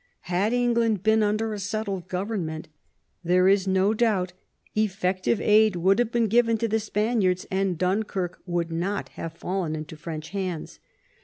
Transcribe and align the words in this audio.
Had 0.21 0.51
England 0.51 1.03
been 1.03 1.21
under 1.21 1.53
a 1.53 1.59
settled 1.59 2.07
government, 2.07 2.67
there 3.23 3.47
is 3.47 3.67
no 3.67 3.93
doubt 3.93 4.33
effective 4.73 5.39
aid 5.39 5.75
would 5.75 5.99
have 5.99 6.11
been 6.11 6.27
given 6.27 6.57
to 6.57 6.67
the 6.67 6.79
Spaniards, 6.79 7.45
and 7.51 7.77
Dunkirk 7.77 8.39
would 8.47 8.71
not 8.71 9.09
have 9.09 9.33
fallen 9.33 9.75
into 9.75 9.95
French 9.95 10.29
hands. 10.29 10.79